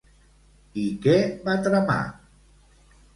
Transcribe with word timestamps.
I 0.83 0.85
què 1.03 1.13
va 1.49 1.55
tramar? 1.67 1.99